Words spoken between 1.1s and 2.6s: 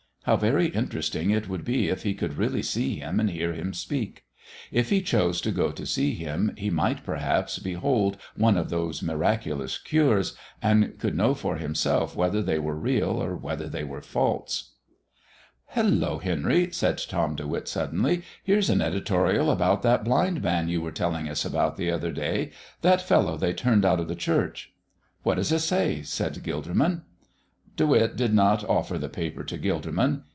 it would be if he could